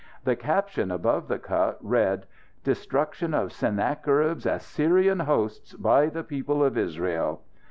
The 0.23 0.35
caption, 0.35 0.89
above 0.89 1.27
the 1.27 1.37
cut, 1.37 1.77
read: 1.79 2.25
_"Destruction 2.63 3.35
of 3.35 3.53
Sennacherib's 3.53 4.47
Assyrian 4.47 5.19
Hosts, 5.19 5.75
by 5.75 6.07
the 6.07 6.23
People 6.23 6.63
of 6.63 6.75
Israel." 6.75 7.41